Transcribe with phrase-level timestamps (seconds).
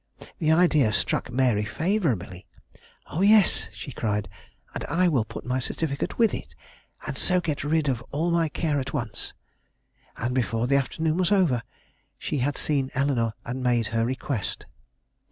[0.39, 2.47] The idea struck Mary favorably.
[3.11, 4.27] "O yes," she cried;
[4.73, 6.55] "and I will put my certificate with it,
[7.05, 9.35] and so get rid of all my care at once."
[10.17, 11.61] And before the afternoon was over,
[12.17, 14.65] she had seen Eleanore and made her request.